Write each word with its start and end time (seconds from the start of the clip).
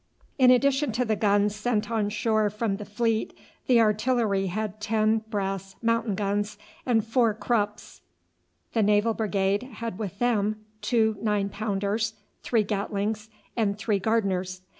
]In 0.39 0.49
addition 0.49 0.91
to 0.93 1.05
the 1.05 1.15
guns 1.15 1.55
sent 1.55 1.91
on 1.91 2.09
shore 2.09 2.49
from 2.49 2.77
the 2.77 2.85
fleet 2.85 3.37
the 3.67 3.79
artillery 3.79 4.47
had 4.47 4.81
ten 4.81 5.19
brass 5.29 5.75
mountain 5.79 6.15
guns 6.15 6.57
and 6.87 7.05
four 7.05 7.35
Krupps; 7.35 8.01
the 8.73 8.81
Naval 8.81 9.13
Brigade 9.13 9.61
had 9.61 9.99
with 9.99 10.17
them 10.17 10.65
two 10.81 11.17
nine 11.21 11.49
pounders, 11.49 12.15
three 12.41 12.63
Gatlings, 12.63 13.29
and 13.55 13.77
three 13.77 13.99
Gardners. 13.99 14.61